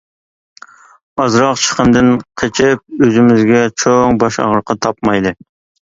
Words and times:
ئازراق 1.25 1.59
چىقىمدىن 1.65 2.09
قېچىپ 2.43 3.05
ئۆزىمىزگە 3.09 3.63
چوڭ 3.85 4.21
باش 4.25 4.43
ئاغرىقى 4.47 4.79
تاپمايلى. 4.87 5.35